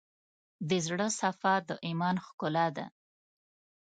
د 0.69 0.71
زړه 0.85 1.07
صفا، 1.19 1.53
د 1.67 1.71
ایمان 1.87 2.15
ښکلا 2.25 2.67
ده. 2.77 2.85